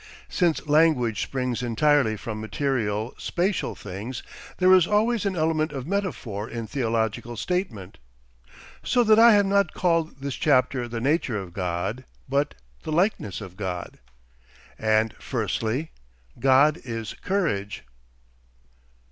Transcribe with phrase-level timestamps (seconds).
[0.29, 4.23] Since language springs entirely from material, spatial things,
[4.57, 7.99] there is always an element of metaphor in theological statement.
[8.83, 13.41] So that I have not called this chapter the Nature of God, but the Likeness
[13.41, 13.99] of God.
[14.79, 15.91] And firstly,
[16.39, 17.83] GOD IS COURAGE.